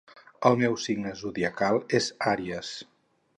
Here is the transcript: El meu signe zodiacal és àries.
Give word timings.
El 0.49 0.55
meu 0.61 0.77
signe 0.85 1.11
zodiacal 1.19 1.79
és 1.99 2.09
àries. 2.33 2.73